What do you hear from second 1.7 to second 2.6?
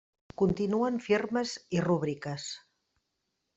i rúbriques.